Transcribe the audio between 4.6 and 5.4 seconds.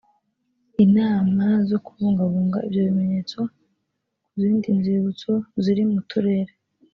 nzibutso